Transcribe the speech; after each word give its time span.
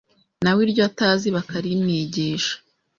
na 0.43 0.51
we 0.55 0.59
iryo 0.65 0.81
atazi 0.89 1.27
bakarimwigisha, 1.35 2.53